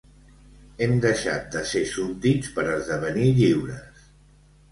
Hem 0.85 0.93
deixat 1.01 1.43
de 1.57 1.61
ser 1.73 1.83
súbdits 1.91 2.49
per 2.55 2.65
esdevenir 2.77 3.29
lliures. 3.41 4.03